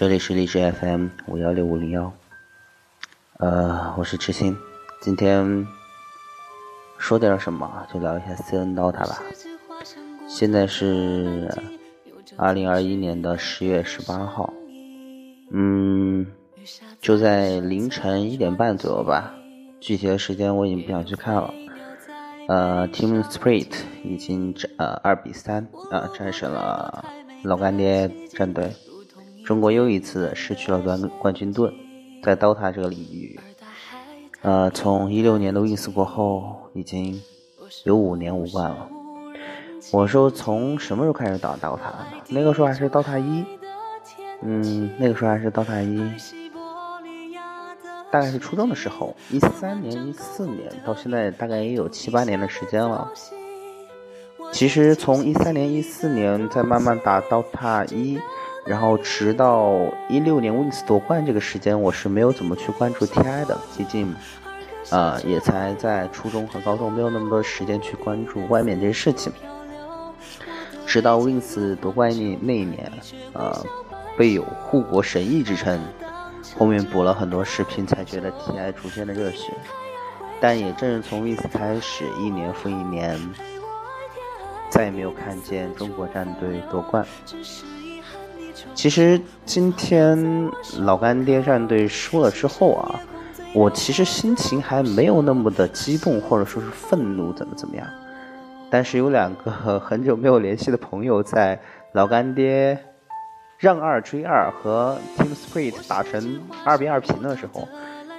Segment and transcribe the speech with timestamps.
[0.00, 2.10] 这里是荔枝 FM 五幺六五零幺，
[3.36, 4.56] 呃，我是痴心，
[5.02, 5.66] 今天
[6.96, 9.20] 说点什么就聊一下 CN DOTA 吧。
[10.26, 11.54] 现在是
[12.38, 14.50] 二零二一年的十月十八号，
[15.50, 16.26] 嗯，
[17.02, 19.34] 就在凌晨一点半左右吧，
[19.80, 21.52] 具体的时间我已经不想去看了。
[22.48, 27.04] 呃，Team Spirit 已经战呃二比三啊战胜了
[27.42, 28.72] 老干爹战队。
[29.50, 31.74] 中国又一次失去了冠冠军盾，
[32.22, 33.36] 在 DOTA 这个领域，
[34.42, 37.20] 呃，从一六年的 Wins 过后，已经
[37.82, 38.88] 有五年无冠了。
[39.90, 42.06] 我说从什么时候开始打 DOTA 的？
[42.28, 43.44] 那个时候还是 DOTA 一，
[44.42, 46.12] 嗯，那个时候还是 DOTA 一，
[48.12, 53.10] 大概是初中的时候，一三年、一四年到现在大概也有七八年的时间了。
[54.52, 58.20] 其实从一三年、一四年再慢慢打 DOTA 一。
[58.66, 64.14] 然后直到一六年 Wins 夺冠这个时间，我是没有怎么去关注 TI 的，毕竟，
[64.90, 69.32] 呃，也才在初中和高中，没有那么多时间去关注外面这些事情。
[70.86, 72.92] 直到 Wins 夺冠那那一年，
[73.32, 73.64] 呃，
[74.16, 75.80] 被有护国神医之称，
[76.58, 79.52] 后面补了很多视频，才觉得 TI 逐渐的热血。
[80.40, 83.18] 但也正是从 Wins 开始，一年复一年，
[84.68, 87.06] 再也没有看见中国战队夺冠。
[88.74, 93.00] 其实今天老干爹战队输了之后啊，
[93.54, 97.86] 我其实心情还没有那么的激动，或者说是愤怒，怎么怎么样。
[98.70, 99.50] 但是有两个
[99.80, 101.60] 很久没有联系的朋友，在
[101.92, 102.78] 老干爹
[103.58, 107.68] 让二追二和 Team Spirit 打成二比二平的时候，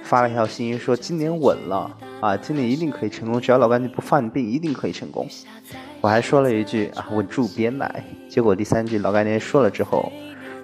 [0.02, 5.26] 发了一条信息说今年稳了啊，今年一定可以成功，只要老干爹不犯病，一定可以成功。
[6.02, 8.04] 我还说了一句啊，稳住别买。
[8.28, 10.12] 结果第三句老干爹说了之后。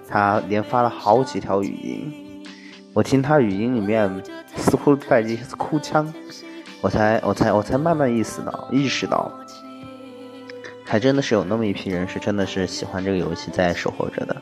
[0.09, 2.43] 他连发了好几条语音，
[2.93, 4.09] 我听他语音里面
[4.55, 6.11] 似乎带着一些哭腔，
[6.81, 9.31] 我才我才我才慢慢意识到意识到，
[10.83, 14.35] 还真的是有那么一批人是真的是喜欢这个游戏在守候着的，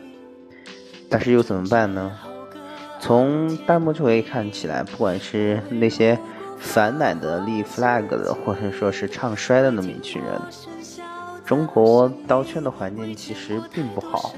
[1.10, 2.18] 但是又怎么办呢？
[3.00, 6.18] 从弹幕就可以看起来，不管是那些
[6.58, 10.42] 反奶的立 flag 的，或者说是唱衰的那么一群人，
[11.46, 14.34] 中国刀圈的环境其实并不好。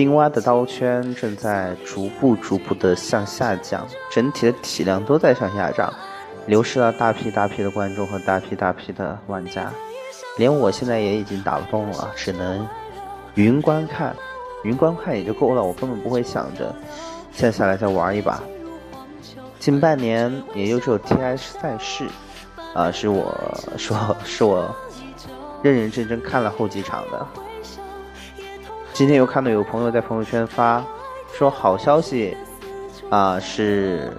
[0.00, 5.92] 冰蛙的刀圈正在逐步逐步的向下降，整体的体量都在向下涨，
[6.46, 9.70] 流失了大批大批的观众和大批大批的玩家，
[10.38, 12.66] 连我现在也已经打不动了，只能
[13.34, 14.16] 云观看，
[14.64, 16.74] 云观看也就够了，我根本不会想着
[17.30, 18.42] 线下来再玩一把。
[19.58, 22.06] 近半年也就只有 TI 赛事，
[22.72, 23.36] 啊，是我
[23.76, 24.74] 说是我
[25.62, 27.26] 认认真真看了后几场的。
[29.00, 30.84] 今天又看到有朋友在朋友圈发，
[31.32, 32.36] 说好消息，
[33.08, 34.12] 啊是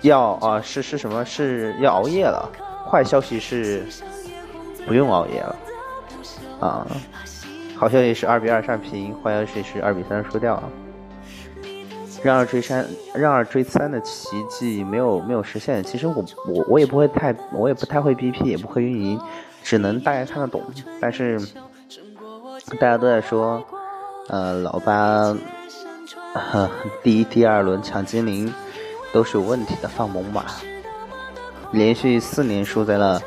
[0.00, 2.50] 要啊是是什么是要熬夜了，
[2.90, 3.84] 坏消息是
[4.86, 5.56] 不用熬夜了，
[6.58, 6.86] 啊，
[7.76, 10.62] 好消息是二比二战平，坏消息是二比三输掉了。
[12.22, 15.84] 让二追三，让二追三的奇迹没有没有实现。
[15.84, 19.20] 其实我我我也不会太，我也不太会 BP，也不会运营，
[19.62, 20.62] 只能大概看得懂，
[20.98, 21.38] 但是。
[22.76, 23.64] 大家都在说，
[24.28, 25.34] 呃，老八
[27.02, 28.52] 第一、第二轮抢精灵
[29.12, 30.42] 都是有问题的，放猛犸，
[31.72, 33.20] 连续四年输在了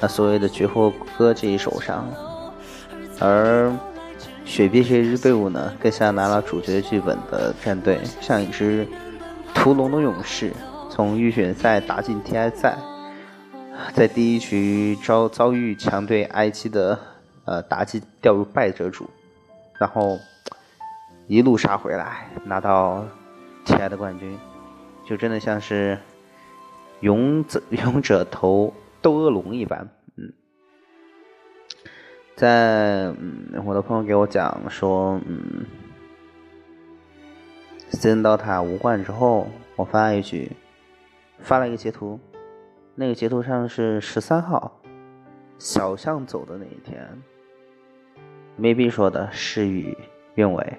[0.00, 2.08] 那所谓的绝活哥这一手上，
[3.20, 3.70] 而
[4.44, 8.88] 雪碧这支队伍呢，更像拿了主角剧本的战队，像一支
[9.54, 10.52] 屠龙的勇士，
[10.90, 12.78] 从预选赛打进 TI 赛，
[13.92, 16.98] 在第一局遭遭遇强队 i 七的。
[17.46, 19.08] 呃，妲己掉入败者组，
[19.78, 20.18] 然后
[21.28, 23.06] 一路杀回来，拿到
[23.64, 24.36] TI 的冠军，
[25.04, 25.96] 就真的像是
[27.00, 29.88] 勇者 勇者头斗恶龙一般。
[30.16, 30.32] 嗯，
[32.34, 35.64] 在嗯，我的朋友给我讲说，嗯
[37.92, 40.50] ，CN 刀塔无冠之后，我发了一句，
[41.38, 42.18] 发了一个截图，
[42.96, 44.80] 那个截图上是十三号
[45.58, 47.06] 小象走的那一天。
[48.60, 49.96] Maybe 说的事与
[50.34, 50.72] 愿违。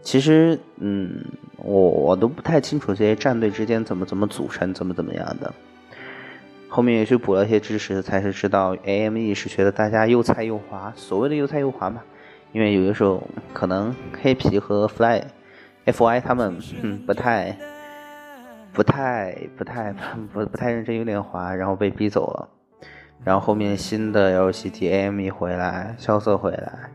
[0.00, 1.22] 其实，嗯，
[1.56, 5.52] 我我都不太清楚这些战队之间怎么怎么组成，怎么怎么样的。
[6.68, 10.92] 后面也去补了一些知识，才是知道 AME 是觉得大家又菜又滑。
[10.96, 12.02] 所谓的又菜又滑嘛，
[12.52, 15.22] 因为有的时候可能黑皮和 Fly、
[15.86, 17.56] FY 他们嗯不太、
[18.72, 19.92] 不太、不太
[20.32, 22.48] 不不太认真，有点滑，然后被逼走了。
[23.24, 26.90] 然后后面新的 LCT AM 一回来，萧瑟回来，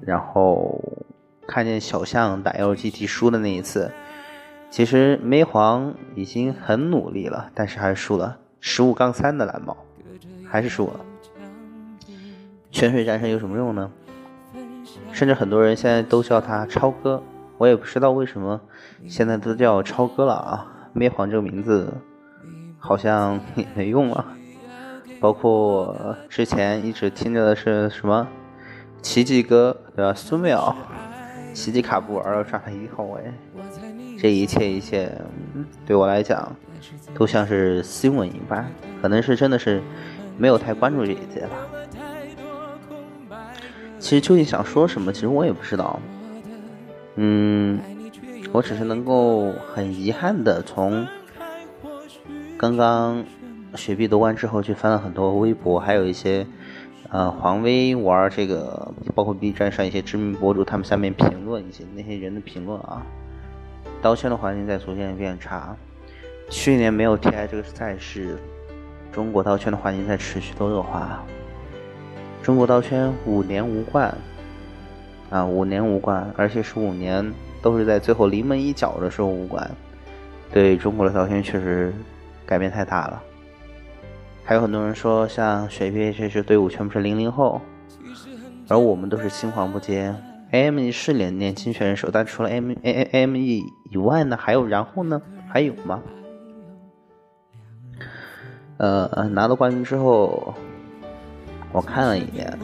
[0.00, 0.80] 然后
[1.46, 3.90] 看见小象打 LGT 输的那一次，
[4.70, 9.76] 其实梅皇已经很努力了，但是还是输了十五杠三的蓝猫，
[10.48, 11.00] 还是输了。
[12.70, 13.90] 泉水战神有什么用呢？
[15.12, 17.22] 甚至很多人现在都叫他超哥，
[17.58, 18.60] 我也不知道为什么
[19.06, 20.66] 现在都叫超哥了啊！
[20.92, 21.92] 梅皇这个名字
[22.78, 24.24] 好像 也没用了。
[25.20, 28.26] 包括之前一直听着的是什么
[29.02, 30.14] 奇迹哥对吧？
[30.14, 30.74] 苏妙、
[31.52, 33.20] 奇迹卡布尔抓了一号位，
[34.18, 35.12] 这一切一切
[35.86, 36.56] 对我来讲
[37.14, 38.66] 都像是新闻一般，
[39.02, 39.82] 可能是真的是
[40.38, 41.56] 没有太关注这一届吧。
[43.98, 46.00] 其实究竟想说什么，其实我也不知道。
[47.16, 47.78] 嗯，
[48.52, 51.06] 我只是能够很遗憾的从
[52.56, 53.22] 刚刚
[53.74, 56.46] 雪碧夺冠之后去翻了很多微博，还有一些
[57.10, 63.06] 呃黄威玩这个，包括 B 站上一些知名博主他们下面评论一些那些人的评论啊，
[64.02, 65.76] 刀圈的环境在逐渐变差。
[66.48, 68.36] 去年没有 TI 这个赛事，
[69.12, 71.24] 中国刀圈的环境在持续的恶化。
[72.42, 74.12] 中国刀圈五年无冠，
[75.30, 77.32] 啊，五年无冠，而且是五年
[77.62, 79.70] 都是在最后临门一脚的时候无冠，
[80.52, 81.94] 对中国的刀圈确实
[82.44, 83.22] 改变太大了。
[84.44, 87.60] 还有很多人说，像雪碧这支队伍全部是零零后，
[88.68, 90.14] 而我们都是青黄不接。
[90.52, 95.22] AME 是年年轻选手，但除了 M A M E 以外呢，还有然后呢？
[95.48, 96.02] 还有吗？
[98.78, 100.54] 呃，拿到冠军之后。
[101.72, 102.58] 我看了一眼，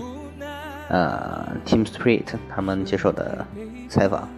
[0.88, 3.46] 呃，Team Spirit 他们接受的
[3.88, 4.28] 采访，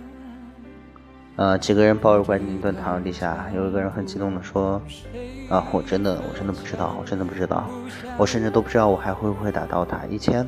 [1.38, 4.82] 呃，几个人抱着冠军盾躺在地下，有一个人很激动的说
[5.48, 7.70] ：“啊，我真的，我真的不知道，我真的不知道，
[8.16, 10.44] 我甚至都不知道我还会不会打到他一千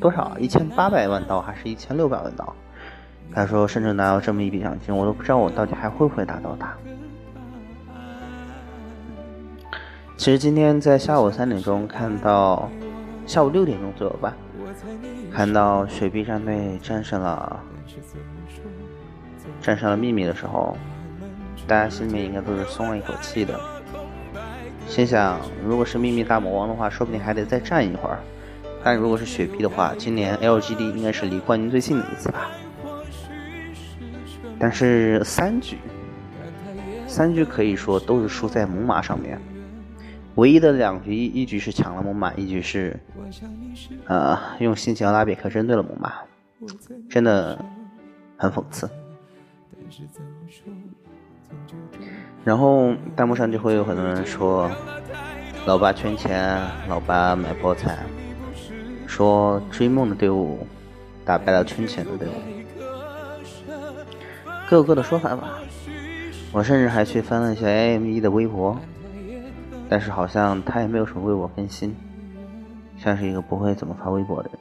[0.00, 2.52] 多少，一千八百万刀还是一千六百万刀？”
[3.32, 6.74] 他说：“甚至拿到这么一笔奖金，我都不知道我到底还会不会打到他。”
[10.18, 12.68] 其实今天在下午三点钟看到。
[13.26, 14.34] 下午六点钟左右吧，
[15.32, 17.58] 看到雪碧战队战胜了
[19.64, 20.76] 战胜了秘密的时候，
[21.66, 23.58] 大家心里面应该都是松了一口气的，
[24.86, 28.18] 心想如果是秘密大魔王的话，说不定还得再战一会儿；
[28.84, 32.50] 但如果是雪碧的话，今年 LGD 应该是离冠军最近的一次吧。
[34.58, 35.78] 但是三局，
[37.06, 39.40] 三局可以说都是输在猛犸上面。
[40.34, 43.00] 唯一的两局，一局是抢了猛犸，一局是，
[44.06, 46.10] 呃，用新型拉比克针对了猛犸，
[47.08, 47.58] 真的
[48.36, 48.90] 很讽刺。
[52.44, 54.70] 然后弹幕上就会有很多人说
[55.66, 57.98] ：“老八圈钱，老八买菠菜。”
[59.06, 60.66] 说追梦的队伍
[61.24, 62.32] 打败了圈钱的队伍，
[64.68, 65.58] 各有各的说法吧。
[66.52, 68.76] 我甚至还去翻了一下 AME 的微博。
[69.86, 71.94] 但是好像他也没有什么微博更新，
[72.96, 74.58] 像是一个不会怎么发微博的人。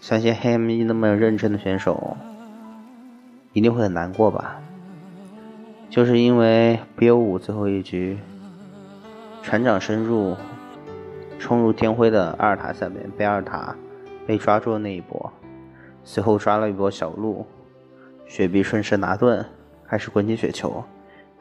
[0.00, 2.16] 相信黑 M 一那么认真的选手，
[3.56, 4.60] 一定会很难过吧？
[5.88, 8.18] 就是因为 BO 五最后一局，
[9.42, 10.36] 船长深入，
[11.38, 13.74] 冲入天辉的阿尔塔下面，被阿尔塔
[14.26, 15.32] 被抓住的那一波，
[16.04, 17.46] 随后抓了一波小鹿，
[18.26, 19.42] 雪碧顺势拿盾，
[19.86, 20.84] 开始滚进雪球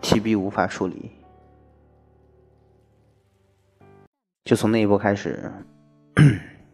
[0.02, 1.12] ，TB 无法处理。
[4.46, 5.52] 就从那一波开始，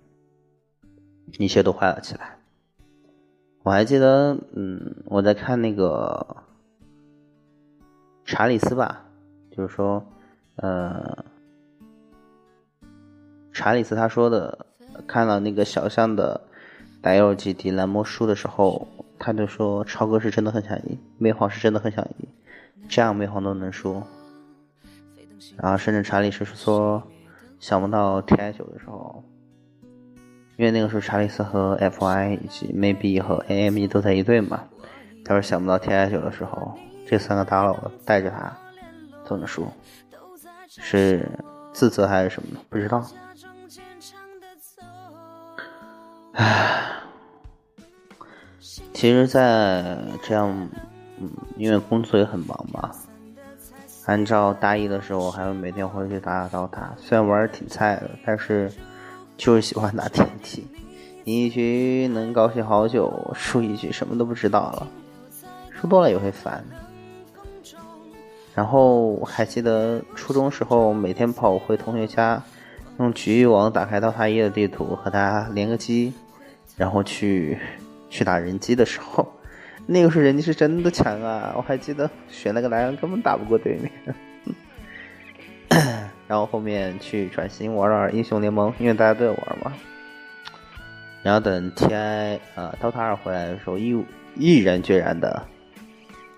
[1.39, 2.37] 一切都坏了起来。
[3.63, 6.25] 我还记得，嗯，我在看那个
[8.25, 9.05] 查理斯吧，
[9.51, 10.03] 就是说，
[10.55, 11.23] 呃，
[13.53, 14.65] 查理斯他说的，
[15.05, 16.41] 看了那个小象的
[17.01, 18.87] 打 L G D 蓝魔输的时候，
[19.19, 22.27] 他就说超哥是真的很想赢，美皇是真的很想赢，
[22.89, 24.01] 这样美皇都能输。
[25.57, 27.01] 然后甚至查理斯说。
[27.59, 29.23] 想不到 TI 九的时候，
[30.61, 34.63] 因为那个时候查理斯和 FY 以及 Maybe 和 AME 都在一队嘛。
[35.25, 36.77] 他说想不到 TI 九的时候，
[37.07, 37.75] 这三个大佬
[38.05, 38.55] 带着他
[39.27, 39.67] 都能输，
[40.69, 41.27] 是
[41.73, 42.61] 自责还是什么的？
[42.69, 43.03] 不知道。
[46.33, 46.91] 唉，
[48.93, 50.47] 其实，在这样，
[51.17, 51.27] 嗯，
[51.57, 52.91] 因为工作也很忙嘛。
[54.05, 56.93] 按照大一的时候，还会每天回去打打刀塔。
[56.99, 58.71] 虽然玩的挺菜的，但是
[59.41, 60.61] 就是喜欢打 TNT。
[61.23, 64.87] 赢一局能高兴好久，输一局什么都不知道了。
[65.71, 66.63] 输多了也会烦。
[68.53, 72.39] 然后我还记得初中时候，每天跑回同学家，
[72.99, 76.13] 用局域网打开刀塔一的地图，和他连个机，
[76.77, 77.57] 然后去
[78.11, 79.27] 去打人机的时候，
[79.87, 81.51] 那个时候人机是真的强啊！
[81.57, 83.91] 我还记得选那个莱昂根本打不过对面。
[86.31, 89.73] 然后后面去转型玩玩英雄联盟，因为大家都在玩嘛。
[91.21, 94.01] 然后等 TI 啊，DOTA 二回来的时候，毅
[94.37, 95.43] 毅然决然的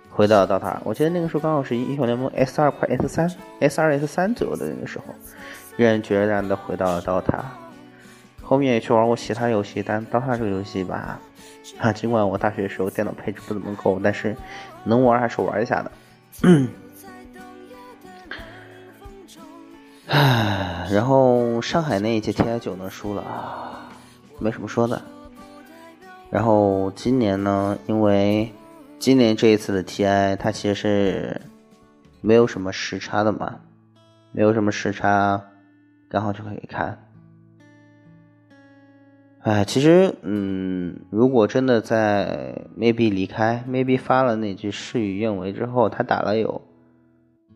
[0.10, 0.78] 回到 DOTA。
[0.84, 5.06] 我记得那个时候刚好是英雄联盟 S 二快 S 三，S 二 S 三左右的那个时候，
[5.78, 7.42] 毅然决然的回到了 DOTA。
[8.42, 11.20] 后面也去玩过其他游戏，但 DOTA 这个游戏吧，
[11.78, 14.36] 啊，尽管我大学时候电脑配置不怎么够，但是
[14.86, 15.92] 能玩还是玩一下的。
[16.42, 16.68] 嗯
[20.08, 23.24] 唉，然后上海那一届 TI 九呢输了。
[24.40, 25.02] 没什么说的。
[26.30, 28.52] 然后今年呢，因为
[29.00, 31.42] 今年这一次的 TI 它其实是
[32.22, 33.60] 没有什么时差的嘛，
[34.32, 35.42] 没有什么时差，
[36.10, 36.98] 刚好就可以看。
[39.44, 46.62] 哎，其实，嗯，如果真的在 Maybe 离开 Maybe 发了那句事与愿违之后，他打了有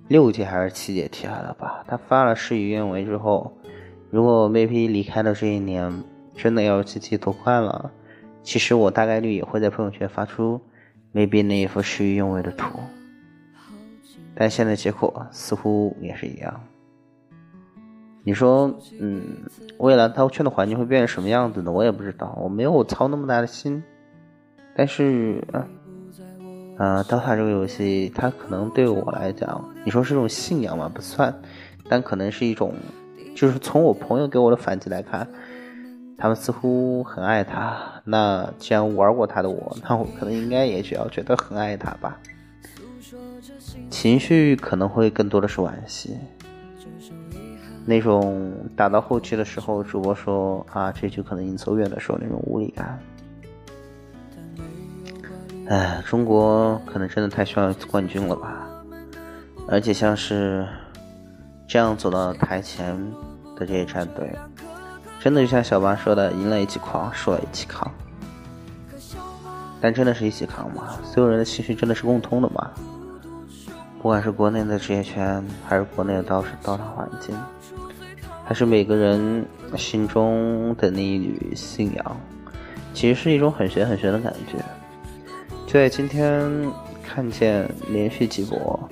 [0.07, 1.83] 六届还是七届 TI 了吧？
[1.87, 3.51] 他发了事与愿违之后，
[4.09, 6.03] 如果 V P 离开的这一年。
[6.39, 7.91] 真的要积极夺冠了，
[8.43, 10.61] 其实我大概率也会在朋友圈发出
[11.11, 12.79] maybe 那一幅事与愿违的图，
[14.35, 16.61] 但现在结果似乎也是一样。
[18.23, 19.23] 你说，嗯，
[19.79, 21.71] 未来他圈的环境会变成什么样子呢？
[21.71, 23.81] 我也不知道，我没有操那么大的心。
[24.75, 25.67] 但是，啊，
[26.77, 30.91] 刀塔这个游戏，它可能对我来讲，你说是种信仰吗？
[30.93, 31.33] 不算，
[31.89, 32.73] 但可能是一种，
[33.35, 35.27] 就是从我朋友给我的反击来看。
[36.19, 42.19] 他们似乎很爱他，那既然玩过他的我，那我可能应该也只要觉得很爱他吧。
[43.91, 46.17] 情绪可能会更多的是惋惜，
[47.85, 52.99] 那种打到后期的时候，主播说啊这局可能已经走远的时候那种无力感。
[55.69, 58.67] 哎，中国可能真的太需要冠军了吧？
[59.67, 60.65] 而且像是
[61.67, 62.95] 这样走到台前
[63.55, 64.33] 的这些战队。
[65.19, 67.91] 真的就像小八说的，赢了一起狂，输了一起扛。
[69.81, 70.97] 但真的是一起扛吗？
[71.03, 72.71] 所有人的情绪真的是共通的吗？
[74.01, 77.37] 不管是国内的职业圈，还是国内的刀刀塔环境，
[78.45, 79.45] 还是每个人
[79.75, 82.17] 心中的那一缕信仰，
[82.93, 84.63] 其实是一种很玄很玄的感觉。
[85.67, 86.49] 就在今天
[87.03, 88.89] 看见连续几波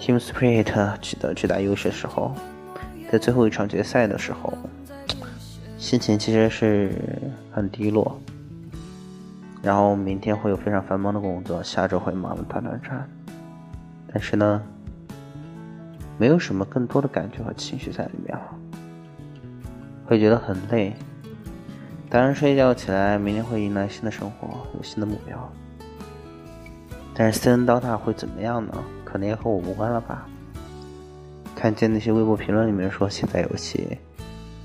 [0.00, 2.34] Team Spirit 取得巨大优势的时候，
[3.08, 4.52] 在最后一场决赛的时候。
[5.78, 6.92] 心情其实是
[7.52, 8.20] 很低落，
[9.62, 13.08] 然后明天会有非常繁忙的工作，下周会忙的团团转，
[14.12, 14.60] 但是呢，
[16.18, 18.54] 没有什么更多的感觉和情绪在里面了，
[20.04, 20.92] 会觉得很累。
[22.10, 25.52] 当然，睡觉起来，明天会迎来新的生活，有新的目标。
[27.20, 28.72] 但是，私人刀塔会怎么样呢？
[29.04, 30.24] 可能也和我无关了吧。
[31.52, 33.98] 看见那些微博评论里面说现在游戏。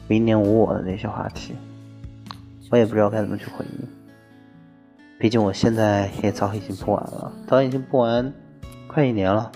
[0.08, 1.56] 明年无我的那些话题，
[2.70, 3.88] 我也不知道该怎么去回应。
[5.18, 8.32] 毕竟我现在也早已经不玩了，早已经不玩
[8.86, 9.52] 快一年了。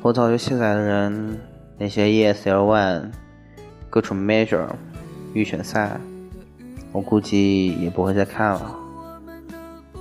[0.00, 1.38] 我早就卸载的人，
[1.76, 3.10] 那些 ESL One、
[3.90, 4.68] 各种 Major、
[5.34, 6.00] 预选赛，
[6.92, 8.85] 我估计也不会再看了。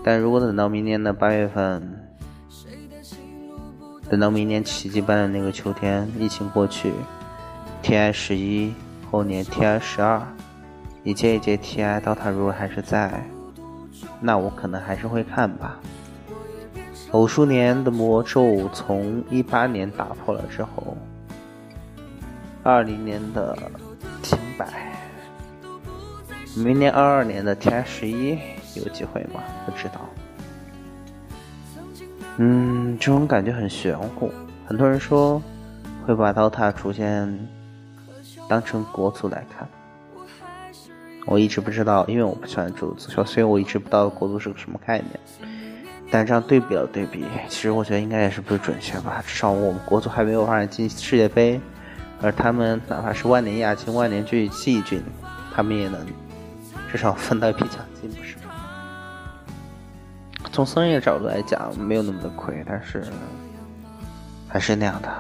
[0.06, 1.82] 但如果等到明年的八月份，
[4.08, 6.94] 等到明年奇迹般的那个秋天，疫情过去
[7.82, 8.72] ，TI 十一，
[9.10, 10.22] 后年 TI 十二，
[11.04, 13.28] 一届一届 TI 刀塔如果还是在，
[14.22, 15.80] 那我可能还是会看吧。
[17.10, 20.96] 偶数年的魔咒从一八年打破了之后，
[22.62, 23.58] 二零年的
[24.22, 24.68] 停摆，
[26.56, 28.38] 明年二二年的 TI 十一
[28.82, 29.42] 有机会吗？
[29.66, 30.02] 不知道。
[32.38, 34.32] 嗯，这种感觉很玄乎。
[34.68, 35.42] 很多人说
[36.06, 37.48] 会把刀塔逐渐
[38.50, 39.68] 当成国足来看，
[41.26, 45.12] 我一直不知道，因为我不喜欢足球，所以我一直不知道国足是个什么概念。
[46.12, 49.24] 但这样对比了对比，其实我觉得应该也是不是准确吧？
[49.26, 51.60] 至少我们国足还没有办法进世界杯，
[52.22, 55.02] 而他们哪怕是万年亚军、万年季季军，
[55.54, 56.06] 他们也能
[56.92, 58.45] 至少分到一批奖金，不是吗？
[60.56, 63.04] 从商业角度来讲，没有那么的亏，但是
[64.48, 65.14] 还是那样的。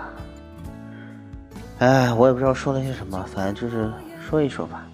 [1.80, 4.88] 哎，我也不知道说了些什么，反正就是说一说吧。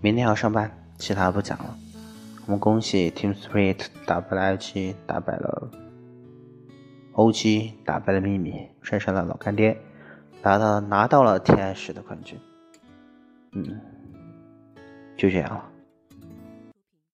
[0.00, 1.76] 明天要上班，其他不讲了。
[2.46, 5.68] 我们恭喜 Team Spirit 打败了 IG，打败了
[7.14, 9.76] OG，打败了秘密，战胜了老干爹，
[10.40, 12.38] 拿到拿到了 TI 十的冠军。
[13.50, 13.80] 嗯，
[15.16, 15.64] 就这样了。